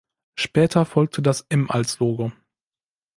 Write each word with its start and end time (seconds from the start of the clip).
Später 0.33 0.85
folgte 0.85 1.21
das 1.21 1.41
„M“ 1.49 1.69
als 1.69 1.99
Logo. 1.99 2.31